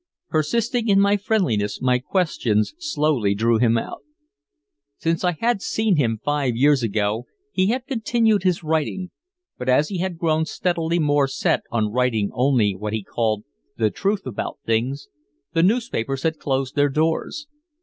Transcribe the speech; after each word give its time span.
Persisting 0.29 0.87
in 0.89 0.99
my 0.99 1.15
friendliness 1.15 1.79
my 1.79 1.99
questions 1.99 2.73
slowly 2.79 3.35
drew 3.35 3.59
him 3.59 3.77
out. 3.77 4.01
Since 4.97 5.23
I 5.23 5.33
had 5.33 5.61
seen 5.61 5.95
him 5.95 6.19
five 6.25 6.55
years 6.55 6.81
ago 6.81 7.27
he 7.51 7.67
had 7.67 7.85
continued 7.85 8.41
his 8.41 8.63
writing, 8.63 9.11
but 9.59 9.69
as 9.69 9.89
he 9.89 9.99
had 9.99 10.17
grown 10.17 10.45
steadily 10.45 10.97
more 10.97 11.27
set 11.27 11.61
on 11.69 11.91
writing 11.91 12.31
only 12.33 12.73
what 12.75 12.93
he 12.93 13.03
called 13.03 13.43
"the 13.77 13.91
truth 13.91 14.25
about 14.25 14.57
things," 14.65 15.07
the 15.53 15.61
newspapers 15.61 16.23
had 16.23 16.39
closed 16.39 16.73
their 16.75 16.89
doors. 16.89 17.45